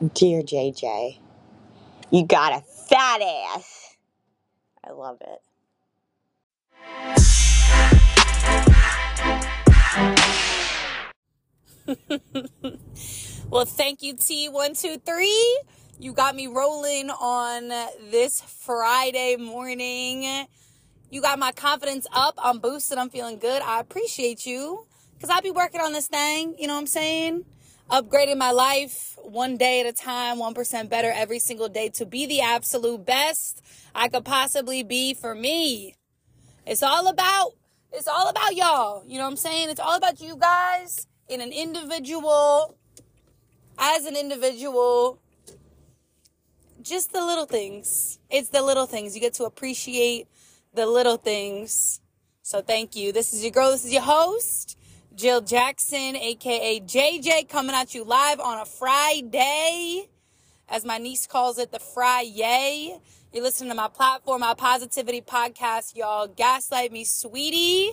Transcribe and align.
Dear 0.00 0.42
JJ, 0.42 1.18
you 2.10 2.26
got 2.26 2.52
a 2.52 2.60
fat 2.62 3.22
ass. 3.22 3.96
I 4.82 4.90
love 4.90 5.22
it. 11.86 12.80
well, 13.50 13.64
thank 13.64 14.02
you, 14.02 14.14
T123. 14.14 15.26
You 16.00 16.12
got 16.12 16.34
me 16.34 16.48
rolling 16.48 17.10
on 17.10 17.68
this 18.10 18.40
Friday 18.40 19.36
morning. 19.36 20.46
You 21.08 21.22
got 21.22 21.38
my 21.38 21.52
confidence 21.52 22.08
up. 22.12 22.34
I'm 22.38 22.58
boosted. 22.58 22.98
I'm 22.98 23.10
feeling 23.10 23.38
good. 23.38 23.62
I 23.62 23.78
appreciate 23.78 24.44
you 24.44 24.88
because 25.14 25.30
I'll 25.30 25.40
be 25.40 25.52
working 25.52 25.80
on 25.80 25.92
this 25.92 26.08
thing. 26.08 26.56
You 26.58 26.66
know 26.66 26.74
what 26.74 26.80
I'm 26.80 26.88
saying? 26.88 27.44
Upgrading 27.90 28.38
my 28.38 28.50
life 28.50 29.18
one 29.22 29.56
day 29.56 29.80
at 29.80 29.86
a 29.86 29.92
time, 29.92 30.38
1% 30.38 30.88
better 30.88 31.12
every 31.14 31.38
single 31.38 31.68
day 31.68 31.90
to 31.90 32.06
be 32.06 32.26
the 32.26 32.40
absolute 32.40 33.04
best 33.04 33.62
I 33.94 34.08
could 34.08 34.24
possibly 34.24 34.82
be 34.82 35.14
for 35.14 35.34
me. 35.34 35.94
It's 36.66 36.82
all 36.82 37.08
about, 37.08 37.52
it's 37.92 38.08
all 38.08 38.28
about 38.28 38.56
y'all. 38.56 39.04
You 39.06 39.18
know 39.18 39.24
what 39.24 39.30
I'm 39.30 39.36
saying? 39.36 39.68
It's 39.68 39.80
all 39.80 39.96
about 39.96 40.20
you 40.20 40.36
guys 40.36 41.06
in 41.28 41.40
an 41.40 41.52
individual, 41.52 42.76
as 43.78 44.06
an 44.06 44.16
individual, 44.16 45.20
just 46.80 47.12
the 47.12 47.24
little 47.24 47.46
things. 47.46 48.18
It's 48.30 48.48
the 48.48 48.62
little 48.62 48.86
things. 48.86 49.14
You 49.14 49.20
get 49.20 49.34
to 49.34 49.44
appreciate 49.44 50.26
the 50.72 50.86
little 50.86 51.16
things. 51.16 52.00
So 52.42 52.60
thank 52.60 52.96
you. 52.96 53.12
This 53.12 53.32
is 53.32 53.42
your 53.42 53.52
girl. 53.52 53.70
This 53.70 53.84
is 53.84 53.92
your 53.92 54.02
host, 54.02 54.78
Jill 55.14 55.42
Jackson, 55.42 56.16
aka 56.16 56.80
JJ, 56.80 57.48
coming 57.48 57.76
at 57.76 57.94
you 57.94 58.02
live 58.02 58.40
on 58.40 58.58
a 58.58 58.64
Friday, 58.64 60.08
as 60.68 60.84
my 60.84 60.98
niece 60.98 61.24
calls 61.28 61.56
it, 61.58 61.70
the 61.70 61.78
Friday. 61.78 62.98
You're 63.32 63.44
listening 63.44 63.70
to 63.70 63.76
my 63.76 63.86
platform, 63.86 64.40
my 64.40 64.54
positivity 64.54 65.20
podcast, 65.20 65.94
y'all. 65.94 66.26
Gaslight 66.26 66.90
me, 66.90 67.04
sweetie. 67.04 67.92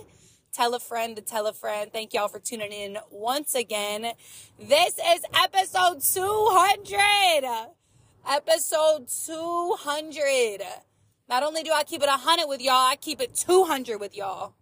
Tell 0.52 0.74
a 0.74 0.80
friend 0.80 1.14
to 1.14 1.22
tell 1.22 1.46
a 1.46 1.52
friend. 1.52 1.92
Thank 1.92 2.12
y'all 2.12 2.26
for 2.26 2.40
tuning 2.40 2.72
in 2.72 2.98
once 3.12 3.54
again. 3.54 4.14
This 4.58 4.98
is 4.98 5.20
episode 5.32 6.02
200. 6.02 7.68
Episode 8.28 9.06
200. 9.26 10.62
Not 11.28 11.44
only 11.44 11.62
do 11.62 11.70
I 11.72 11.84
keep 11.84 12.02
it 12.02 12.08
100 12.08 12.48
with 12.48 12.60
y'all, 12.60 12.74
I 12.74 12.96
keep 12.96 13.20
it 13.20 13.36
200 13.36 14.00
with 14.00 14.16
y'all. 14.16 14.54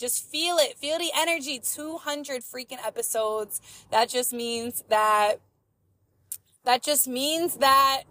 Just 0.00 0.26
feel 0.26 0.56
it. 0.56 0.78
Feel 0.78 0.98
the 0.98 1.10
energy. 1.14 1.58
200 1.58 2.42
freaking 2.42 2.78
episodes. 2.82 3.60
That 3.90 4.08
just 4.08 4.32
means 4.32 4.82
that, 4.88 5.34
that 6.64 6.82
just 6.82 7.06
means 7.06 7.56
that 7.56 8.04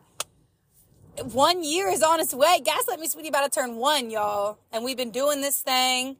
one 1.23 1.63
year 1.63 1.89
is 1.89 2.03
on 2.03 2.19
its 2.19 2.31
way. 2.31 2.61
Gaslight 2.63 2.99
Me 2.99 3.07
Sweetie 3.07 3.29
about 3.29 3.51
to 3.51 3.59
turn 3.59 3.77
one, 3.77 4.11
y'all. 4.11 4.59
And 4.71 4.83
we've 4.83 4.97
been 4.97 5.09
doing 5.09 5.41
this 5.41 5.61
thing 5.61 6.17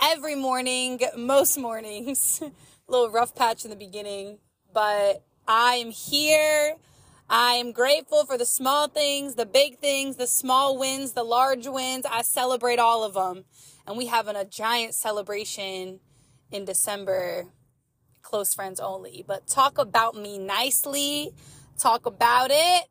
every 0.00 0.34
morning, 0.34 0.98
most 1.14 1.58
mornings. 1.58 2.40
A 2.40 2.50
little 2.90 3.10
rough 3.10 3.34
patch 3.34 3.64
in 3.64 3.70
the 3.70 3.76
beginning, 3.76 4.38
but 4.72 5.22
I 5.46 5.74
am 5.74 5.90
here. 5.90 6.76
I 7.28 7.54
am 7.54 7.72
grateful 7.72 8.24
for 8.24 8.38
the 8.38 8.44
small 8.44 8.86
things, 8.86 9.34
the 9.34 9.46
big 9.46 9.80
things, 9.80 10.16
the 10.16 10.28
small 10.28 10.78
wins, 10.78 11.12
the 11.12 11.24
large 11.24 11.66
wins. 11.66 12.06
I 12.08 12.22
celebrate 12.22 12.78
all 12.78 13.02
of 13.02 13.14
them. 13.14 13.44
And 13.84 13.96
we 13.96 14.06
having 14.06 14.36
a 14.36 14.44
giant 14.44 14.94
celebration 14.94 15.98
in 16.52 16.64
December, 16.64 17.46
close 18.22 18.54
friends 18.54 18.78
only. 18.78 19.24
But 19.26 19.48
talk 19.48 19.76
about 19.78 20.14
me 20.14 20.38
nicely. 20.38 21.32
Talk 21.76 22.06
about 22.06 22.50
it. 22.52 22.84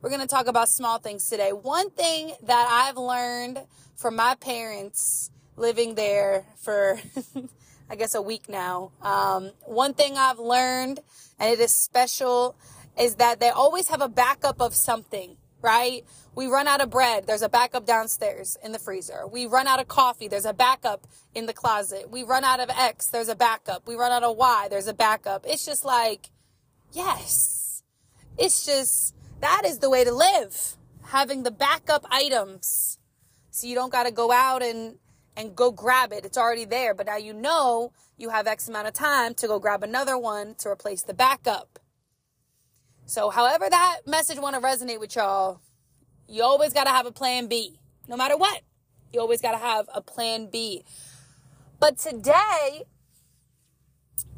We're 0.00 0.10
going 0.10 0.22
to 0.22 0.28
talk 0.28 0.48
about 0.48 0.68
small 0.68 0.98
things 0.98 1.28
today. 1.28 1.52
One 1.52 1.90
thing 1.90 2.32
that 2.42 2.68
I've 2.70 2.96
learned 2.96 3.60
from 3.96 4.16
my 4.16 4.34
parents 4.36 5.30
living 5.56 5.94
there 5.94 6.46
for, 6.56 7.00
I 7.90 7.94
guess, 7.94 8.14
a 8.14 8.22
week 8.22 8.48
now. 8.48 8.90
Um, 9.02 9.52
one 9.66 9.94
thing 9.94 10.16
I've 10.16 10.38
learned, 10.38 11.00
and 11.38 11.52
it 11.52 11.60
is 11.60 11.74
special, 11.74 12.56
is 12.98 13.16
that 13.16 13.40
they 13.40 13.48
always 13.48 13.88
have 13.88 14.00
a 14.00 14.08
backup 14.08 14.60
of 14.60 14.74
something, 14.74 15.36
right? 15.62 16.04
We 16.34 16.46
run 16.46 16.68
out 16.68 16.80
of 16.80 16.90
bread, 16.90 17.26
there's 17.26 17.42
a 17.42 17.48
backup 17.48 17.86
downstairs 17.86 18.56
in 18.62 18.72
the 18.72 18.78
freezer. 18.78 19.26
We 19.26 19.46
run 19.46 19.66
out 19.66 19.80
of 19.80 19.88
coffee, 19.88 20.28
there's 20.28 20.44
a 20.44 20.54
backup 20.54 21.06
in 21.34 21.46
the 21.46 21.52
closet. 21.52 22.10
We 22.10 22.22
run 22.22 22.44
out 22.44 22.60
of 22.60 22.70
X, 22.70 23.08
there's 23.08 23.28
a 23.28 23.34
backup. 23.34 23.86
We 23.86 23.94
run 23.94 24.12
out 24.12 24.22
of 24.22 24.36
Y, 24.36 24.68
there's 24.70 24.88
a 24.88 24.94
backup. 24.94 25.44
It's 25.46 25.64
just 25.64 25.84
like, 25.84 26.30
yes. 26.92 27.82
It's 28.36 28.64
just, 28.64 29.14
that 29.40 29.62
is 29.64 29.78
the 29.78 29.90
way 29.90 30.04
to 30.04 30.12
live. 30.12 30.76
Having 31.06 31.42
the 31.42 31.50
backup 31.50 32.04
items. 32.10 32.98
So 33.50 33.66
you 33.66 33.74
don't 33.74 33.90
got 33.90 34.04
to 34.04 34.12
go 34.12 34.30
out 34.30 34.62
and 34.62 34.96
and 35.36 35.54
go 35.54 35.70
grab 35.70 36.12
it. 36.12 36.24
It's 36.24 36.36
already 36.36 36.64
there, 36.64 36.94
but 36.94 37.06
now 37.06 37.16
you 37.16 37.32
know 37.32 37.92
you 38.16 38.30
have 38.30 38.48
X 38.48 38.68
amount 38.68 38.88
of 38.88 38.92
time 38.92 39.34
to 39.34 39.46
go 39.46 39.60
grab 39.60 39.84
another 39.84 40.18
one 40.18 40.56
to 40.56 40.68
replace 40.68 41.02
the 41.02 41.14
backup. 41.14 41.78
So, 43.08 43.30
however 43.30 43.70
that 43.70 44.00
message 44.06 44.38
want 44.38 44.54
to 44.54 44.60
resonate 44.60 45.00
with 45.00 45.16
y'all, 45.16 45.62
you 46.28 46.42
always 46.42 46.74
got 46.74 46.84
to 46.84 46.90
have 46.90 47.06
a 47.06 47.10
plan 47.10 47.46
B. 47.46 47.80
No 48.06 48.18
matter 48.18 48.36
what, 48.36 48.60
you 49.14 49.20
always 49.20 49.40
got 49.40 49.52
to 49.52 49.56
have 49.56 49.88
a 49.94 50.02
plan 50.02 50.50
B. 50.52 50.84
But 51.80 51.96
today, 51.96 52.84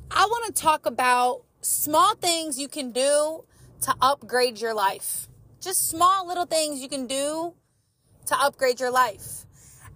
I 0.08 0.25
want 0.25 0.54
to 0.54 0.62
talk 0.62 0.86
about 0.86 1.42
small 1.62 2.14
things 2.14 2.60
you 2.60 2.69
can 2.69 2.92
do 2.92 3.44
to 3.81 3.94
upgrade 4.00 4.60
your 4.60 4.72
life. 4.72 5.26
Just 5.60 5.88
small 5.88 6.25
little 6.25 6.47
things 6.47 6.81
you 6.81 6.88
can 6.88 7.08
do 7.08 7.54
to 8.26 8.41
upgrade 8.41 8.78
your 8.78 8.92
life. 8.92 9.47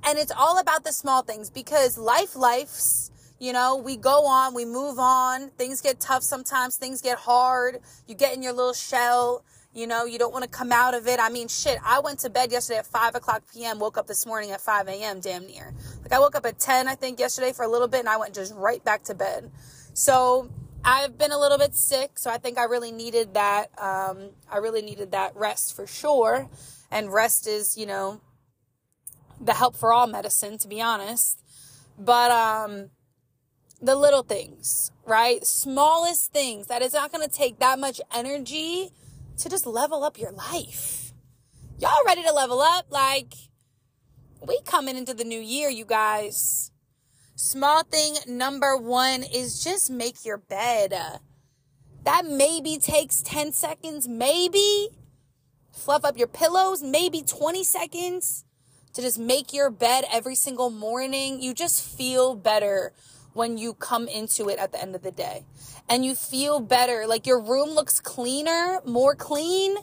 And 0.02 0.18
it's 0.18 0.32
all 0.36 0.58
about 0.58 0.82
the 0.82 0.92
small 0.92 1.22
things 1.22 1.48
because 1.48 1.96
life 1.96 2.34
lifes, 2.34 3.12
you 3.38 3.52
know, 3.52 3.76
we 3.76 3.96
go 3.96 4.26
on, 4.26 4.54
we 4.54 4.64
move 4.64 4.98
on. 4.98 5.50
Things 5.50 5.80
get 5.80 6.00
tough 6.00 6.22
sometimes, 6.22 6.76
things 6.76 7.00
get 7.00 7.18
hard. 7.18 7.80
You 8.06 8.14
get 8.14 8.34
in 8.34 8.42
your 8.42 8.52
little 8.52 8.72
shell. 8.72 9.44
You 9.74 9.88
know, 9.88 10.04
you 10.04 10.20
don't 10.20 10.32
want 10.32 10.44
to 10.44 10.50
come 10.50 10.70
out 10.70 10.94
of 10.94 11.08
it. 11.08 11.18
I 11.18 11.30
mean, 11.30 11.48
shit, 11.48 11.78
I 11.84 11.98
went 11.98 12.20
to 12.20 12.30
bed 12.30 12.52
yesterday 12.52 12.78
at 12.78 12.86
5 12.86 13.16
o'clock 13.16 13.42
p.m., 13.52 13.80
woke 13.80 13.98
up 13.98 14.06
this 14.06 14.24
morning 14.24 14.52
at 14.52 14.60
5 14.60 14.86
a.m., 14.86 15.18
damn 15.18 15.48
near. 15.48 15.74
Like, 16.00 16.12
I 16.12 16.20
woke 16.20 16.36
up 16.36 16.46
at 16.46 16.60
10, 16.60 16.86
I 16.86 16.94
think, 16.94 17.18
yesterday 17.18 17.52
for 17.52 17.64
a 17.64 17.68
little 17.68 17.88
bit, 17.88 17.98
and 17.98 18.08
I 18.08 18.16
went 18.16 18.36
just 18.36 18.54
right 18.54 18.84
back 18.84 19.02
to 19.04 19.16
bed. 19.16 19.50
So, 19.92 20.48
I've 20.84 21.18
been 21.18 21.32
a 21.32 21.38
little 21.38 21.58
bit 21.58 21.74
sick, 21.74 22.18
so 22.20 22.30
I 22.30 22.36
think 22.36 22.56
I 22.56 22.64
really 22.64 22.92
needed 22.92 23.34
that. 23.34 23.70
Um, 23.76 24.30
I 24.48 24.58
really 24.58 24.82
needed 24.82 25.10
that 25.10 25.34
rest 25.34 25.74
for 25.74 25.86
sure. 25.86 26.48
And 26.90 27.12
rest 27.12 27.48
is, 27.48 27.76
you 27.76 27.86
know, 27.86 28.20
the 29.40 29.54
help 29.54 29.74
for 29.74 29.92
all 29.92 30.06
medicine, 30.06 30.58
to 30.58 30.68
be 30.68 30.80
honest. 30.80 31.40
But 31.98 32.30
um, 32.30 32.90
the 33.84 33.94
little 33.94 34.22
things, 34.22 34.90
right? 35.04 35.46
Smallest 35.46 36.32
things 36.32 36.68
that 36.68 36.82
it's 36.82 36.94
not 36.94 37.12
going 37.12 37.26
to 37.26 37.32
take 37.32 37.58
that 37.58 37.78
much 37.78 38.00
energy 38.14 38.90
to 39.38 39.48
just 39.48 39.66
level 39.66 40.04
up 40.04 40.18
your 40.18 40.32
life. 40.32 41.12
Y'all 41.78 42.04
ready 42.06 42.22
to 42.22 42.32
level 42.32 42.60
up? 42.60 42.86
Like, 42.90 43.34
we 44.46 44.60
coming 44.64 44.96
into 44.96 45.12
the 45.12 45.24
new 45.24 45.40
year, 45.40 45.68
you 45.68 45.84
guys. 45.84 46.70
Small 47.36 47.82
thing 47.82 48.16
number 48.26 48.76
one 48.76 49.22
is 49.22 49.62
just 49.62 49.90
make 49.90 50.24
your 50.24 50.38
bed. 50.38 50.94
That 52.04 52.24
maybe 52.24 52.78
takes 52.78 53.22
10 53.22 53.52
seconds, 53.52 54.08
maybe. 54.08 54.88
Fluff 55.72 56.04
up 56.04 56.16
your 56.16 56.28
pillows, 56.28 56.82
maybe 56.82 57.22
20 57.22 57.64
seconds 57.64 58.44
to 58.94 59.02
just 59.02 59.18
make 59.18 59.52
your 59.52 59.70
bed 59.70 60.04
every 60.10 60.36
single 60.36 60.70
morning. 60.70 61.42
You 61.42 61.52
just 61.52 61.82
feel 61.82 62.34
better 62.34 62.92
when 63.34 63.58
you 63.58 63.74
come 63.74 64.08
into 64.08 64.48
it 64.48 64.58
at 64.58 64.72
the 64.72 64.80
end 64.80 64.94
of 64.94 65.02
the 65.02 65.10
day. 65.10 65.44
And 65.88 66.04
you 66.04 66.14
feel 66.14 66.60
better. 66.60 67.06
Like 67.06 67.26
your 67.26 67.40
room 67.40 67.70
looks 67.70 68.00
cleaner, 68.00 68.80
more 68.86 69.14
clean 69.14 69.76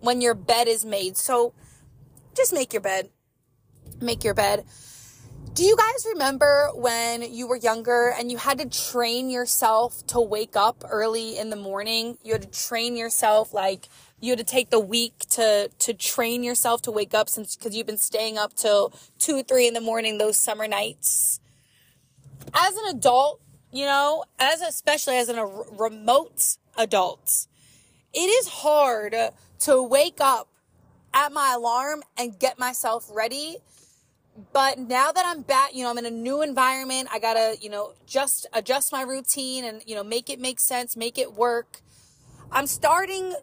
when 0.00 0.20
your 0.20 0.34
bed 0.34 0.68
is 0.68 0.84
made. 0.84 1.16
So 1.16 1.54
just 2.36 2.52
make 2.52 2.72
your 2.72 2.82
bed. 2.82 3.08
Make 4.00 4.22
your 4.22 4.34
bed. 4.34 4.64
Do 5.54 5.64
you 5.64 5.76
guys 5.76 6.06
remember 6.12 6.70
when 6.74 7.22
you 7.34 7.48
were 7.48 7.56
younger 7.56 8.14
and 8.16 8.30
you 8.30 8.38
had 8.38 8.58
to 8.58 8.66
train 8.66 9.28
yourself 9.28 10.06
to 10.08 10.20
wake 10.20 10.54
up 10.54 10.84
early 10.88 11.36
in 11.36 11.50
the 11.50 11.56
morning? 11.56 12.18
You 12.22 12.34
had 12.34 12.42
to 12.42 12.66
train 12.66 12.96
yourself 12.96 13.52
like 13.52 13.88
you 14.20 14.30
had 14.30 14.38
to 14.38 14.44
take 14.44 14.70
the 14.70 14.80
week 14.80 15.18
to 15.30 15.70
to 15.78 15.94
train 15.94 16.44
yourself 16.44 16.82
to 16.82 16.92
wake 16.92 17.14
up 17.14 17.28
since 17.28 17.56
because 17.56 17.74
you've 17.74 17.86
been 17.86 17.98
staying 17.98 18.38
up 18.38 18.54
till 18.54 18.92
two 19.18 19.42
three 19.42 19.66
in 19.66 19.74
the 19.74 19.80
morning 19.80 20.18
those 20.18 20.38
summer 20.38 20.68
nights 20.68 21.40
as 22.54 22.76
an 22.76 22.96
adult 22.96 23.40
you 23.72 23.84
know 23.84 24.24
as 24.38 24.60
especially 24.60 25.16
as 25.16 25.28
a 25.28 25.46
remote 25.78 26.56
adult 26.76 27.46
it 28.12 28.20
is 28.20 28.48
hard 28.48 29.14
to 29.58 29.82
wake 29.82 30.20
up 30.20 30.48
at 31.12 31.32
my 31.32 31.54
alarm 31.56 32.02
and 32.16 32.38
get 32.38 32.58
myself 32.58 33.08
ready 33.12 33.58
but 34.52 34.78
now 34.78 35.10
that 35.10 35.24
I'm 35.26 35.42
back, 35.42 35.74
you 35.74 35.82
know, 35.82 35.90
I'm 35.90 35.98
in 35.98 36.06
a 36.06 36.10
new 36.10 36.42
environment. 36.42 37.08
I 37.12 37.18
gotta, 37.18 37.56
you 37.60 37.70
know, 37.70 37.94
just 38.06 38.46
adjust 38.52 38.92
my 38.92 39.02
routine 39.02 39.64
and, 39.64 39.82
you 39.84 39.94
know, 39.94 40.04
make 40.04 40.30
it 40.30 40.38
make 40.38 40.60
sense, 40.60 40.96
make 40.96 41.18
it 41.18 41.32
work. 41.32 41.80
I'm 42.52 42.66
starting 42.66 43.34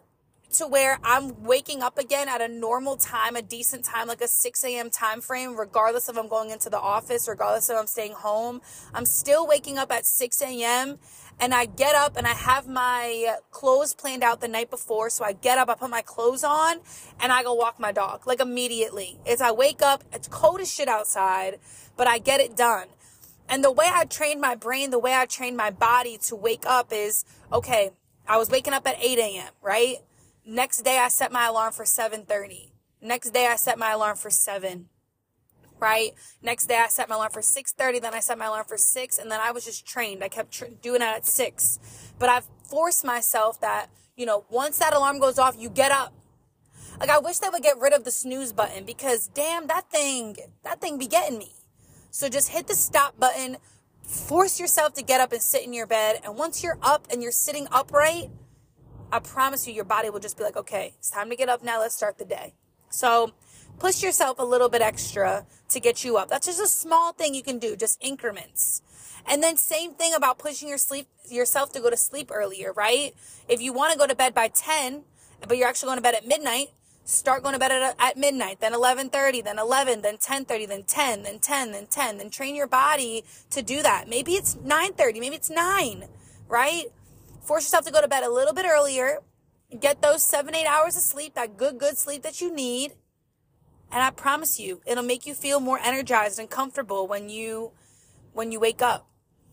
to 0.58 0.66
where 0.66 0.98
I'm 1.04 1.42
waking 1.42 1.82
up 1.82 1.98
again 1.98 2.28
at 2.28 2.40
a 2.40 2.48
normal 2.48 2.96
time, 2.96 3.36
a 3.36 3.42
decent 3.42 3.84
time, 3.84 4.08
like 4.08 4.20
a 4.20 4.28
6 4.28 4.64
a.m. 4.64 4.90
time 4.90 5.20
frame, 5.20 5.56
regardless 5.56 6.08
if 6.08 6.16
I'm 6.16 6.28
going 6.28 6.50
into 6.50 6.70
the 6.70 6.78
office, 6.78 7.28
regardless 7.28 7.68
if 7.68 7.76
I'm 7.76 7.86
staying 7.86 8.12
home. 8.12 8.62
I'm 8.94 9.04
still 9.04 9.46
waking 9.46 9.78
up 9.78 9.92
at 9.92 10.06
6 10.06 10.40
a.m. 10.42 10.98
and 11.38 11.52
I 11.52 11.66
get 11.66 11.94
up 11.94 12.16
and 12.16 12.26
I 12.26 12.32
have 12.32 12.66
my 12.66 13.36
clothes 13.50 13.94
planned 13.94 14.22
out 14.22 14.40
the 14.40 14.48
night 14.48 14.70
before. 14.70 15.10
So 15.10 15.24
I 15.24 15.32
get 15.32 15.58
up, 15.58 15.68
I 15.68 15.74
put 15.74 15.90
my 15.90 16.02
clothes 16.02 16.44
on 16.44 16.78
and 17.20 17.32
I 17.32 17.42
go 17.42 17.54
walk 17.54 17.78
my 17.78 17.92
dog 17.92 18.26
like 18.26 18.40
immediately. 18.40 19.18
As 19.26 19.40
I 19.40 19.52
wake 19.52 19.82
up, 19.82 20.04
it's 20.12 20.28
cold 20.28 20.60
as 20.60 20.72
shit 20.72 20.88
outside, 20.88 21.58
but 21.96 22.06
I 22.06 22.18
get 22.18 22.40
it 22.40 22.56
done. 22.56 22.88
And 23.48 23.62
the 23.62 23.70
way 23.70 23.86
I 23.88 24.04
trained 24.04 24.40
my 24.40 24.54
brain, 24.54 24.90
the 24.90 24.98
way 24.98 25.14
I 25.14 25.26
trained 25.26 25.56
my 25.56 25.70
body 25.70 26.18
to 26.24 26.34
wake 26.34 26.64
up 26.66 26.92
is 26.92 27.24
okay, 27.52 27.90
I 28.28 28.38
was 28.38 28.50
waking 28.50 28.72
up 28.72 28.86
at 28.86 28.96
8 29.00 29.18
a.m., 29.18 29.52
right? 29.62 29.98
Next 30.48 30.82
day 30.82 30.98
I 30.98 31.08
set 31.08 31.32
my 31.32 31.46
alarm 31.46 31.72
for 31.72 31.84
7:30. 31.84 32.70
Next 33.00 33.30
day 33.30 33.48
I 33.48 33.56
set 33.56 33.80
my 33.80 33.90
alarm 33.90 34.16
for 34.16 34.30
7. 34.30 34.88
Right? 35.80 36.14
Next 36.40 36.66
day 36.66 36.76
I 36.76 36.86
set 36.86 37.08
my 37.08 37.16
alarm 37.16 37.32
for 37.32 37.42
6:30, 37.42 37.98
then 37.98 38.14
I 38.14 38.20
set 38.20 38.38
my 38.38 38.46
alarm 38.46 38.64
for 38.64 38.78
6 38.78 39.18
and 39.18 39.28
then 39.28 39.40
I 39.40 39.50
was 39.50 39.64
just 39.64 39.84
trained. 39.84 40.22
I 40.22 40.28
kept 40.28 40.52
tr- 40.52 40.66
doing 40.80 41.02
it 41.02 41.04
at 41.04 41.26
6. 41.26 41.80
But 42.20 42.28
I've 42.28 42.46
forced 42.62 43.04
myself 43.04 43.60
that, 43.60 43.90
you 44.16 44.24
know, 44.24 44.44
once 44.48 44.78
that 44.78 44.94
alarm 44.94 45.18
goes 45.18 45.36
off, 45.36 45.56
you 45.58 45.68
get 45.68 45.90
up. 45.90 46.14
Like 47.00 47.10
I 47.10 47.18
wish 47.18 47.38
they 47.38 47.48
would 47.48 47.64
get 47.64 47.78
rid 47.78 47.92
of 47.92 48.04
the 48.04 48.12
snooze 48.12 48.52
button 48.52 48.84
because 48.84 49.26
damn 49.26 49.66
that 49.66 49.90
thing, 49.90 50.36
that 50.62 50.80
thing 50.80 50.96
be 50.96 51.08
getting 51.08 51.38
me. 51.38 51.56
So 52.12 52.28
just 52.28 52.50
hit 52.50 52.68
the 52.68 52.76
stop 52.76 53.18
button, 53.18 53.56
force 54.00 54.60
yourself 54.60 54.94
to 54.94 55.02
get 55.02 55.20
up 55.20 55.32
and 55.32 55.42
sit 55.42 55.64
in 55.64 55.72
your 55.72 55.88
bed, 55.88 56.20
and 56.24 56.36
once 56.36 56.62
you're 56.62 56.78
up 56.82 57.08
and 57.10 57.20
you're 57.20 57.32
sitting 57.32 57.66
upright, 57.72 58.30
I 59.12 59.20
promise 59.20 59.66
you, 59.66 59.72
your 59.72 59.84
body 59.84 60.10
will 60.10 60.20
just 60.20 60.36
be 60.36 60.44
like, 60.44 60.56
okay, 60.56 60.94
it's 60.98 61.10
time 61.10 61.30
to 61.30 61.36
get 61.36 61.48
up 61.48 61.62
now. 61.62 61.80
Let's 61.80 61.94
start 61.94 62.18
the 62.18 62.24
day. 62.24 62.54
So 62.90 63.32
push 63.78 64.02
yourself 64.02 64.38
a 64.38 64.44
little 64.44 64.68
bit 64.68 64.82
extra 64.82 65.46
to 65.68 65.80
get 65.80 66.04
you 66.04 66.16
up. 66.16 66.28
That's 66.28 66.46
just 66.46 66.60
a 66.60 66.66
small 66.66 67.12
thing 67.12 67.34
you 67.34 67.42
can 67.42 67.58
do, 67.58 67.76
just 67.76 68.02
increments. 68.02 68.82
And 69.28 69.42
then 69.42 69.56
same 69.56 69.94
thing 69.94 70.14
about 70.14 70.38
pushing 70.38 70.68
your 70.68 70.78
sleep 70.78 71.08
yourself 71.28 71.72
to 71.72 71.80
go 71.80 71.90
to 71.90 71.96
sleep 71.96 72.30
earlier, 72.32 72.72
right? 72.72 73.14
If 73.48 73.60
you 73.60 73.72
want 73.72 73.92
to 73.92 73.98
go 73.98 74.06
to 74.06 74.14
bed 74.14 74.34
by 74.34 74.48
10, 74.48 75.02
but 75.46 75.56
you're 75.56 75.68
actually 75.68 75.88
going 75.88 75.98
to 75.98 76.02
bed 76.02 76.14
at 76.14 76.26
midnight, 76.26 76.68
start 77.04 77.42
going 77.42 77.52
to 77.52 77.58
bed 77.58 77.72
at, 77.72 77.94
at 77.98 78.16
midnight, 78.16 78.60
then 78.60 78.72
11:30, 78.72 79.44
then 79.44 79.58
11, 79.58 80.02
then 80.02 80.16
10:30, 80.16 80.68
then 80.68 80.82
10, 80.84 81.22
then 81.22 81.38
10, 81.38 81.72
then 81.72 81.86
10, 81.86 82.18
then 82.18 82.30
train 82.30 82.54
your 82.54 82.66
body 82.66 83.24
to 83.50 83.62
do 83.62 83.82
that. 83.82 84.08
Maybe 84.08 84.32
it's 84.32 84.54
9:30, 84.56 85.20
maybe 85.20 85.36
it's 85.36 85.50
9, 85.50 86.04
right? 86.48 86.86
Force 87.46 87.66
yourself 87.66 87.84
to 87.84 87.92
go 87.92 88.00
to 88.00 88.08
bed 88.08 88.24
a 88.24 88.28
little 88.28 88.52
bit 88.52 88.66
earlier. 88.66 89.20
Get 89.78 90.02
those 90.02 90.24
seven, 90.24 90.52
eight 90.52 90.66
hours 90.66 90.96
of 90.96 91.02
sleep, 91.02 91.34
that 91.34 91.56
good, 91.56 91.78
good 91.78 91.96
sleep 91.96 92.22
that 92.24 92.40
you 92.40 92.52
need. 92.52 92.94
And 93.92 94.02
I 94.02 94.10
promise 94.10 94.58
you, 94.58 94.80
it'll 94.84 95.04
make 95.04 95.26
you 95.26 95.34
feel 95.34 95.60
more 95.60 95.78
energized 95.78 96.40
and 96.40 96.50
comfortable 96.50 97.06
when 97.06 97.28
you, 97.28 97.70
when 98.32 98.50
you 98.50 98.58
wake 98.58 98.82
up, 98.82 99.08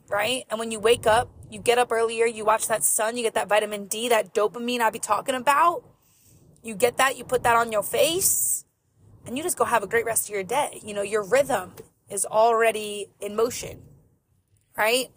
right? 0.09 0.43
And 0.49 0.57
when 0.59 0.71
you 0.71 0.79
wake 0.79 1.05
up, 1.05 1.29
you 1.51 1.59
get 1.59 1.77
up 1.77 1.91
earlier, 1.91 2.25
you 2.25 2.43
watch 2.43 2.67
that 2.67 2.83
sun, 2.83 3.15
you 3.15 3.21
get 3.21 3.35
that 3.35 3.47
vitamin 3.47 3.85
D, 3.85 4.09
that 4.09 4.33
dopamine 4.33 4.79
I 4.79 4.89
be 4.89 4.97
talking 4.97 5.35
about. 5.35 5.83
You 6.63 6.73
get 6.73 6.97
that, 6.97 7.15
you 7.15 7.23
put 7.23 7.43
that 7.43 7.55
on 7.55 7.71
your 7.71 7.83
face, 7.83 8.65
and 9.27 9.37
you 9.37 9.43
just 9.43 9.57
go 9.57 9.65
have 9.65 9.83
a 9.83 9.87
great 9.87 10.05
rest 10.05 10.29
of 10.29 10.33
your 10.33 10.43
day. 10.43 10.81
You 10.83 10.95
know, 10.95 11.03
your 11.03 11.23
rhythm 11.23 11.73
is 12.09 12.25
already 12.25 13.09
in 13.19 13.35
motion, 13.35 13.83
right? 14.75 15.11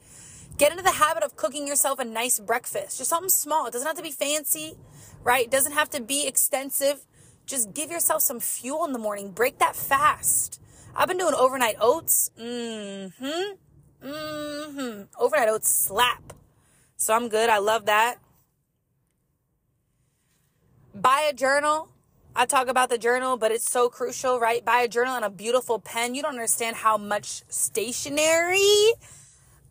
Get 0.57 0.71
into 0.71 0.83
the 0.83 0.93
habit 0.93 1.23
of 1.23 1.37
cooking 1.37 1.67
yourself 1.67 1.99
a 1.99 2.05
nice 2.05 2.39
breakfast. 2.39 2.97
Just 2.99 3.11
something 3.11 3.29
small. 3.29 3.67
It 3.67 3.73
doesn't 3.73 3.87
have 3.87 3.97
to 3.97 4.03
be 4.03 4.11
fancy, 4.11 4.75
right? 5.23 5.45
It 5.45 5.51
doesn't 5.51 5.73
have 5.73 5.91
to 5.91 6.01
be 6.01 6.27
extensive. 6.27 7.05
Just 7.45 7.75
give 7.75 7.91
yourself 7.91 8.23
some 8.23 8.41
fuel 8.41 8.85
in 8.87 8.93
the 8.93 8.99
morning. 8.99 9.33
Break 9.33 9.59
that 9.59 9.77
fast. 9.77 10.61
I've 10.95 11.09
been 11.09 11.19
doing 11.19 11.35
overnight 11.35 11.77
oats. 11.79 12.31
Mm-hmm. 12.41 14.07
Mm-hmm. 14.07 15.03
Overnight 15.19 15.49
oats 15.51 15.69
slap. 15.69 16.33
So 16.97 17.15
I'm 17.15 17.29
good. 17.29 17.51
I 17.51 17.59
love 17.59 17.85
that. 17.87 18.17
Buy 20.95 21.29
a 21.29 21.35
journal. 21.35 21.91
I 22.35 22.47
talk 22.47 22.69
about 22.69 22.89
the 22.89 22.99
journal, 22.99 23.37
but 23.37 23.53
it's 23.53 23.71
so 23.71 23.91
crucial, 23.91 24.41
right? 24.41 24.65
Buy 24.65 24.81
a 24.81 24.89
journal 24.89 25.17
and 25.17 25.25
a 25.25 25.31
beautiful 25.31 25.79
pen. 25.79 26.15
You 26.15 26.23
don't 26.23 26.33
understand 26.33 26.77
how 26.77 26.97
much 26.97 27.43
stationery 27.49 28.95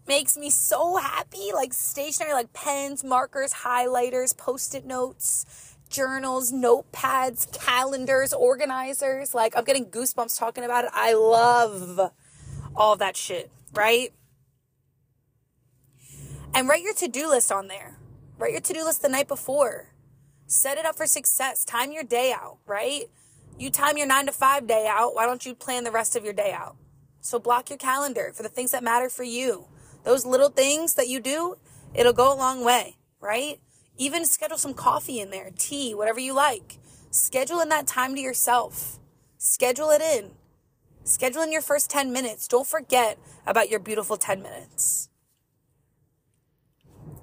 makes 0.07 0.38
me 0.38 0.50
so 0.50 0.98
happy. 0.98 1.52
Like 1.54 1.74
stationery, 1.74 2.34
like 2.34 2.54
pens, 2.54 3.04
markers, 3.04 3.54
highlighters, 3.54 4.36
post 4.38 4.75
it 4.75 4.86
notes, 4.86 5.75
journals, 5.90 6.52
notepads, 6.52 7.52
calendars, 7.52 8.34
organizers. 8.34 9.34
Like 9.34 9.54
I'm 9.57 9.63
getting 9.63 9.86
goosebumps 9.86 10.38
talking 10.38 10.63
about 10.63 10.86
it. 10.86 10.92
I 10.94 11.13
love 11.13 12.12
all 12.75 12.96
that 12.98 13.16
shit, 13.18 13.52
right? 13.74 14.13
And 16.54 16.69
write 16.69 16.84
your 16.84 16.94
to 16.96 17.08
do 17.08 17.30
list 17.30 17.51
on 17.51 17.68
there. 17.68 17.98
Write 18.38 18.51
your 18.51 18.62
to 18.62 18.74
do 18.74 18.84
list 18.84 19.01
the 19.01 19.10
night 19.10 19.28
before. 19.28 19.90
Set 20.48 20.78
it 20.78 20.86
up 20.86 20.96
for 20.96 21.06
success. 21.06 21.66
Time 21.66 21.92
your 21.92 22.04
day 22.04 22.31
out, 22.31 22.58
right? 22.66 23.10
You 23.58 23.69
time 23.69 23.98
your 23.98 24.08
nine 24.08 24.25
to 24.25 24.31
five 24.31 24.68
day 24.68 24.88
out. 24.90 25.16
Why 25.16 25.25
don't 25.25 25.46
you 25.46 25.56
plan 25.56 25.84
the 25.84 25.92
rest 25.92 26.16
of 26.16 26.24
your 26.24 26.34
day 26.34 26.51
out? 26.51 26.75
So 27.22 27.40
block 27.40 27.69
your 27.69 27.78
calendar 27.78 28.31
for 28.34 28.44
the 28.44 28.50
things 28.50 28.72
that 28.72 28.84
matter 28.84 29.10
for 29.10 29.24
you. 29.24 29.68
Those 30.06 30.25
little 30.25 30.50
things 30.50 30.94
that 30.94 31.07
you 31.07 31.19
do, 31.19 31.57
it'll 31.96 32.13
go 32.13 32.31
a 32.31 32.38
long 32.38 32.63
way, 32.63 32.98
right? 33.19 33.60
Even 33.98 34.24
schedule 34.25 34.57
some 34.57 34.75
coffee 34.75 35.19
in 35.19 35.31
there, 35.31 35.50
tea, 35.57 35.96
whatever 35.96 36.19
you 36.19 36.34
like. 36.34 36.78
Schedule 37.10 37.60
in 37.60 37.69
that 37.69 37.88
time 37.88 38.13
to 38.13 38.22
yourself. 38.22 39.00
Schedule 39.40 39.90
it 39.90 40.02
in. 40.02 40.31
Schedule 41.04 41.42
in 41.42 41.52
your 41.52 41.62
first 41.62 41.90
10 41.90 42.13
minutes. 42.13 42.48
Don't 42.48 42.68
forget 42.68 43.18
about 43.48 43.69
your 43.69 43.80
beautiful 43.80 44.16
10 44.16 44.44
minutes. 44.44 45.10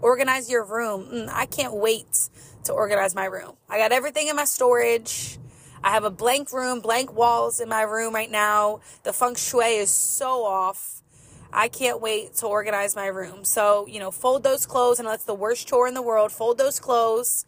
Organize 0.00 0.50
your 0.50 0.64
room. 0.64 1.08
Mm, 1.12 1.28
I 1.32 1.46
can't 1.46 1.74
wait 1.74 2.28
to 2.64 2.72
organize 2.72 3.14
my 3.14 3.26
room. 3.26 3.52
I 3.68 3.78
got 3.78 3.92
everything 3.92 4.26
in 4.26 4.34
my 4.34 4.44
storage. 4.44 5.38
I 5.84 5.90
have 5.90 6.04
a 6.04 6.10
blank 6.10 6.52
room, 6.52 6.80
blank 6.80 7.12
walls 7.12 7.60
in 7.60 7.68
my 7.68 7.82
room 7.82 8.12
right 8.12 8.30
now. 8.30 8.80
The 9.04 9.12
feng 9.12 9.36
shui 9.36 9.76
is 9.76 9.90
so 9.90 10.44
off. 10.44 11.01
I 11.52 11.68
can't 11.68 12.00
wait 12.00 12.34
to 12.36 12.46
organize 12.46 12.96
my 12.96 13.06
room. 13.06 13.44
So, 13.44 13.86
you 13.86 14.00
know, 14.00 14.10
fold 14.10 14.42
those 14.42 14.64
clothes. 14.66 14.98
and 14.98 15.06
that's 15.06 15.24
the 15.24 15.34
worst 15.34 15.68
chore 15.68 15.86
in 15.86 15.94
the 15.94 16.02
world. 16.02 16.32
Fold 16.32 16.58
those 16.58 16.80
clothes. 16.80 17.44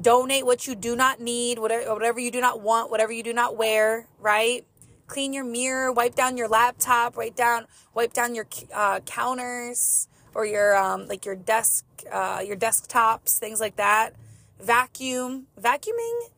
Donate 0.00 0.44
what 0.44 0.66
you 0.66 0.74
do 0.74 0.96
not 0.96 1.20
need, 1.20 1.58
whatever, 1.58 1.92
whatever 1.92 2.20
you 2.20 2.30
do 2.30 2.40
not 2.40 2.60
want, 2.60 2.90
whatever 2.90 3.12
you 3.12 3.22
do 3.22 3.32
not 3.32 3.56
wear, 3.56 4.06
right? 4.18 4.66
Clean 5.06 5.32
your 5.32 5.44
mirror, 5.44 5.92
wipe 5.92 6.14
down 6.14 6.36
your 6.36 6.48
laptop, 6.48 7.16
wipe 7.16 7.34
down, 7.34 7.66
wipe 7.94 8.12
down 8.14 8.34
your 8.34 8.46
uh, 8.74 9.00
counters 9.00 10.08
or 10.34 10.46
your, 10.46 10.76
um, 10.76 11.08
like 11.08 11.26
your 11.26 11.34
desk, 11.34 11.84
uh, 12.10 12.42
your 12.44 12.56
desktops, 12.56 13.38
things 13.38 13.60
like 13.60 13.76
that. 13.76 14.14
Vacuum. 14.60 15.46
Vacuuming 15.60 16.31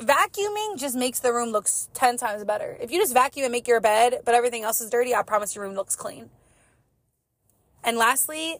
vacuuming 0.00 0.78
just 0.78 0.96
makes 0.96 1.20
the 1.20 1.32
room 1.32 1.50
look 1.50 1.68
10 1.94 2.16
times 2.16 2.44
better. 2.44 2.76
If 2.80 2.90
you 2.90 2.98
just 2.98 3.12
vacuum 3.12 3.44
and 3.44 3.52
make 3.52 3.68
your 3.68 3.80
bed, 3.80 4.20
but 4.24 4.34
everything 4.34 4.64
else 4.64 4.80
is 4.80 4.90
dirty, 4.90 5.14
I 5.14 5.22
promise 5.22 5.54
your 5.54 5.64
room 5.64 5.74
looks 5.74 5.94
clean. 5.94 6.30
And 7.84 7.96
lastly, 7.96 8.58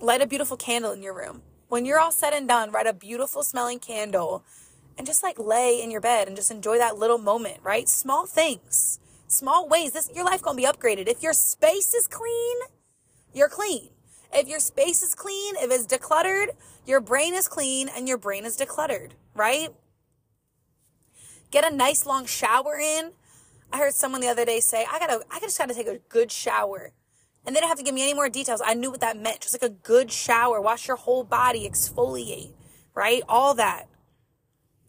light 0.00 0.20
a 0.20 0.26
beautiful 0.26 0.56
candle 0.56 0.92
in 0.92 1.02
your 1.02 1.14
room. 1.14 1.42
When 1.68 1.84
you're 1.84 2.00
all 2.00 2.12
said 2.12 2.32
and 2.32 2.48
done, 2.48 2.70
write 2.70 2.86
a 2.86 2.92
beautiful 2.92 3.42
smelling 3.42 3.78
candle 3.78 4.44
and 4.96 5.06
just 5.06 5.22
like 5.22 5.38
lay 5.38 5.82
in 5.82 5.90
your 5.90 6.00
bed 6.00 6.28
and 6.28 6.36
just 6.36 6.50
enjoy 6.50 6.78
that 6.78 6.96
little 6.98 7.18
moment, 7.18 7.58
right? 7.62 7.88
Small 7.88 8.26
things, 8.26 8.98
small 9.26 9.68
ways. 9.68 9.92
This 9.92 10.10
your 10.14 10.24
life 10.24 10.42
gonna 10.42 10.56
be 10.56 10.64
upgraded. 10.64 11.08
If 11.08 11.22
your 11.22 11.32
space 11.32 11.92
is 11.92 12.06
clean, 12.06 12.56
you're 13.34 13.48
clean. 13.48 13.90
If 14.32 14.48
your 14.48 14.60
space 14.60 15.02
is 15.02 15.14
clean, 15.14 15.56
if 15.56 15.70
it's 15.70 15.86
decluttered, 15.86 16.48
your 16.86 17.00
brain 17.00 17.34
is 17.34 17.48
clean 17.48 17.88
and 17.88 18.08
your 18.08 18.18
brain 18.18 18.44
is 18.44 18.56
decluttered, 18.56 19.12
right? 19.34 19.70
Get 21.50 21.70
a 21.70 21.74
nice 21.74 22.06
long 22.06 22.26
shower 22.26 22.76
in. 22.78 23.12
I 23.72 23.78
heard 23.78 23.94
someone 23.94 24.20
the 24.20 24.28
other 24.28 24.44
day 24.44 24.60
say, 24.60 24.86
I 24.90 24.98
gotta, 24.98 25.20
I 25.30 25.40
just 25.40 25.58
gotta 25.58 25.74
take 25.74 25.88
a 25.88 25.98
good 26.08 26.30
shower. 26.30 26.92
And 27.44 27.54
they 27.54 27.60
didn't 27.60 27.68
have 27.68 27.78
to 27.78 27.84
give 27.84 27.94
me 27.94 28.02
any 28.02 28.14
more 28.14 28.28
details. 28.28 28.60
I 28.64 28.74
knew 28.74 28.90
what 28.90 29.00
that 29.00 29.16
meant. 29.16 29.40
Just 29.40 29.54
like 29.54 29.70
a 29.70 29.74
good 29.74 30.10
shower. 30.10 30.60
Wash 30.60 30.88
your 30.88 30.96
whole 30.96 31.22
body, 31.22 31.68
exfoliate, 31.68 32.52
right? 32.94 33.22
All 33.28 33.54
that. 33.54 33.88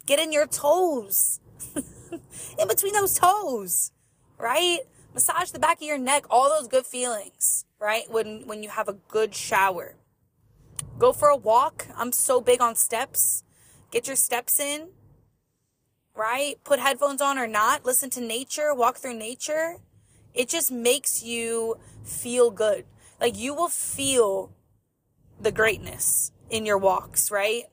Get 0.05 0.19
in 0.19 0.31
your 0.31 0.47
toes. 0.47 1.39
in 2.59 2.67
between 2.67 2.93
those 2.93 3.19
toes, 3.19 3.91
right? 4.37 4.79
Massage 5.13 5.51
the 5.51 5.59
back 5.59 5.77
of 5.77 5.83
your 5.83 5.97
neck, 5.97 6.25
all 6.29 6.49
those 6.49 6.67
good 6.67 6.85
feelings, 6.85 7.65
right? 7.79 8.03
When 8.09 8.47
when 8.47 8.63
you 8.63 8.69
have 8.69 8.87
a 8.87 8.93
good 8.93 9.35
shower. 9.35 9.95
Go 10.97 11.11
for 11.11 11.29
a 11.29 11.37
walk. 11.37 11.87
I'm 11.95 12.11
so 12.11 12.41
big 12.41 12.61
on 12.61 12.75
steps. 12.75 13.43
Get 13.91 14.07
your 14.07 14.15
steps 14.15 14.59
in 14.59 14.89
right? 16.17 16.55
Put 16.63 16.79
headphones 16.79 17.21
on 17.21 17.37
or 17.37 17.47
not, 17.47 17.85
listen 17.85 18.09
to 18.11 18.21
nature, 18.21 18.73
walk 18.73 18.97
through 18.97 19.15
nature. 19.15 19.77
It 20.33 20.49
just 20.49 20.71
makes 20.71 21.23
you 21.23 21.77
feel 22.03 22.51
good. 22.51 22.85
Like 23.19 23.37
you 23.37 23.53
will 23.53 23.69
feel 23.69 24.51
the 25.39 25.51
greatness 25.51 26.31
in 26.49 26.65
your 26.65 26.77
walks, 26.77 27.31
right? 27.31 27.63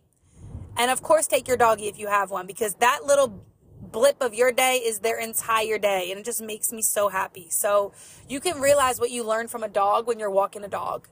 And 0.77 0.91
of 0.91 1.03
course, 1.03 1.27
take 1.27 1.47
your 1.47 1.57
doggy 1.57 1.89
if 1.89 1.99
you 1.99 2.09
have 2.09 2.31
one 2.31 2.47
because 2.47 2.75
that 2.77 3.05
little 3.05 3.45
blip 3.81 4.21
of 4.21 4.35
your 4.35 4.51
day 4.51 4.77
is 4.77 5.01
their 5.01 5.19
entire 5.19 5.79
day. 5.79 6.11
And 6.11 6.19
it 6.19 6.25
just 6.25 6.43
makes 6.43 6.73
me 6.73 6.83
so 6.83 7.09
happy. 7.09 7.49
So 7.51 7.93
you 8.29 8.41
can 8.41 8.61
realize 8.61 8.99
what 8.99 9.11
you 9.11 9.25
learn 9.25 9.49
from 9.49 9.63
a 9.63 9.69
dog 9.69 10.07
when 10.07 10.19
you're 10.19 10.31
walking 10.31 10.65
a 10.65 10.69
dog 10.69 11.09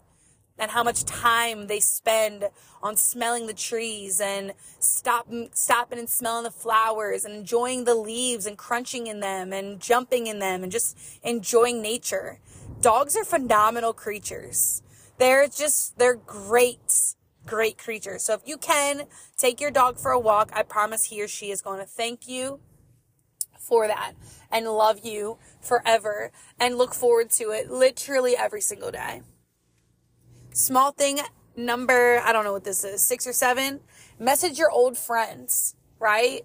and 0.59 0.71
how 0.71 0.83
much 0.83 1.05
time 1.05 1.67
they 1.67 1.81
spend 1.81 2.45
on 2.83 2.97
smelling 2.97 3.47
the 3.47 3.55
trees 3.55 4.21
and 4.21 4.53
stopping, 4.79 5.51
stopping 5.53 5.99
and 5.99 6.09
smelling 6.09 6.45
the 6.45 6.51
flowers 6.51 7.25
and 7.25 7.35
enjoying 7.35 7.85
the 7.85 7.95
leaves 7.95 8.47
and 8.47 8.59
crunching 8.59 9.07
in 9.07 9.21
them 9.21 9.53
and 9.53 9.81
jumping 9.81 10.27
in 10.27 10.39
them 10.39 10.63
and 10.63 10.71
just 10.71 10.97
enjoying 11.23 11.81
nature. 11.81 12.39
Dogs 12.81 13.17
are 13.17 13.25
phenomenal 13.25 13.93
creatures. 13.93 14.83
They're 15.19 15.47
just, 15.49 15.99
they're 15.99 16.17
great, 16.17 17.15
great 17.47 17.79
creatures. 17.79 18.25
So 18.25 18.35
if 18.35 18.43
you 18.45 18.57
can 18.57 19.05
take 19.37 19.61
your 19.61 19.71
dog 19.71 19.99
for 19.99 20.11
a 20.11 20.19
walk, 20.19 20.51
I 20.53 20.63
promise 20.63 21.05
he 21.05 21.23
or 21.23 21.29
she 21.29 21.51
is 21.51 21.63
going 21.63 21.81
to 21.81 21.87
thank 21.87 22.29
you 22.29 22.61
for 23.59 23.87
that 23.87 24.13
and 24.51 24.67
love 24.67 25.05
you 25.05 25.39
forever 25.61 26.33
and 26.59 26.77
look 26.77 26.93
forward 26.93 27.31
to 27.31 27.51
it 27.51 27.71
literally 27.71 28.37
every 28.37 28.61
single 28.61 28.91
day. 28.91 29.23
Small 30.53 30.93
thing 30.93 31.21
number, 31.57 32.21
I 32.21 32.33
don't 32.33 32.45
know 32.45 32.53
what 32.53 32.65
this 32.65 32.85
is, 32.85 33.03
six 33.03 33.27
or 33.27 33.33
seven. 33.33 33.81
Message 34.19 34.59
your 34.59 34.71
old 34.71 34.99
friends, 34.99 35.75
right? 35.99 36.45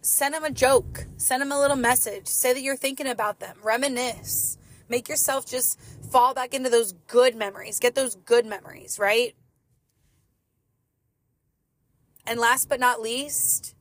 Send 0.00 0.34
them 0.34 0.44
a 0.44 0.50
joke. 0.50 1.06
Send 1.16 1.40
them 1.40 1.50
a 1.50 1.58
little 1.58 1.76
message. 1.76 2.26
Say 2.26 2.52
that 2.52 2.62
you're 2.62 2.76
thinking 2.76 3.06
about 3.06 3.40
them. 3.40 3.56
Reminisce. 3.62 4.58
Make 4.88 5.08
yourself 5.08 5.46
just 5.46 5.80
fall 6.10 6.34
back 6.34 6.54
into 6.54 6.68
those 6.68 6.92
good 7.06 7.34
memories. 7.34 7.80
Get 7.80 7.94
those 7.94 8.14
good 8.14 8.46
memories, 8.46 8.98
right? 8.98 9.34
And 12.26 12.38
last 12.38 12.68
but 12.68 12.80
not 12.80 13.00
least, 13.00 13.74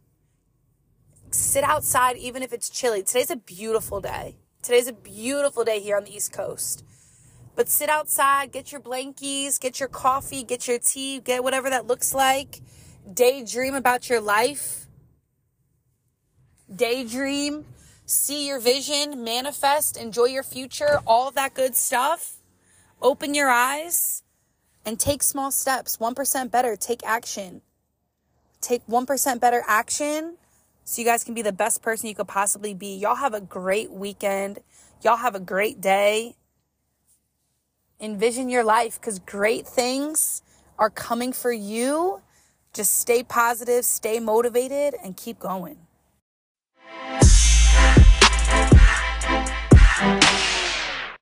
sit 1.29 1.63
outside 1.63 2.17
even 2.17 2.41
if 2.41 2.53
it's 2.53 2.69
chilly. 2.69 3.03
Today's 3.03 3.29
a 3.29 3.35
beautiful 3.35 4.01
day. 4.01 4.37
Today's 4.61 4.87
a 4.87 4.93
beautiful 4.93 5.63
day 5.63 5.79
here 5.81 5.97
on 5.97 6.05
the 6.05 6.15
East 6.15 6.31
Coast. 6.31 6.83
But 7.55 7.69
sit 7.69 7.89
outside, 7.89 8.51
get 8.51 8.71
your 8.71 8.81
blankies, 8.81 9.59
get 9.59 9.79
your 9.79 9.89
coffee, 9.89 10.43
get 10.43 10.67
your 10.67 10.79
tea, 10.79 11.19
get 11.19 11.43
whatever 11.43 11.69
that 11.69 11.85
looks 11.85 12.13
like. 12.13 12.61
Daydream 13.11 13.75
about 13.75 14.09
your 14.09 14.21
life. 14.21 14.87
Daydream, 16.73 17.65
see 18.05 18.47
your 18.47 18.59
vision, 18.59 19.23
manifest, 19.23 19.97
enjoy 19.97 20.25
your 20.25 20.41
future, 20.41 20.99
all 21.05 21.29
that 21.31 21.53
good 21.53 21.75
stuff. 21.75 22.37
Open 23.01 23.35
your 23.35 23.49
eyes 23.49 24.23
and 24.83 24.99
take 24.99 25.21
small 25.21 25.51
steps. 25.51 25.97
1% 25.97 26.49
better, 26.49 26.75
take 26.75 27.05
action. 27.05 27.61
Take 28.61 28.85
1% 28.87 29.39
better 29.39 29.63
action 29.67 30.37
so 30.85 31.01
you 31.01 31.07
guys 31.07 31.23
can 31.23 31.33
be 31.33 31.41
the 31.43 31.51
best 31.51 31.83
person 31.83 32.09
you 32.09 32.15
could 32.15 32.27
possibly 32.27 32.73
be. 32.73 32.95
Y'all 32.95 33.15
have 33.15 33.33
a 33.33 33.41
great 33.41 33.91
weekend. 33.91 34.59
Y'all 35.03 35.17
have 35.17 35.35
a 35.35 35.39
great 35.39 35.79
day 35.79 36.35
envision 37.99 38.49
your 38.49 38.63
life 38.63 38.99
because 38.99 39.19
great 39.19 39.67
things 39.67 40.41
are 40.77 40.89
coming 40.89 41.33
for 41.33 41.51
you. 41.51 42.21
Just 42.73 42.97
stay 42.97 43.23
positive, 43.23 43.85
stay 43.85 44.19
motivated, 44.19 44.95
and 45.03 45.15
keep 45.15 45.39
going. 45.39 45.77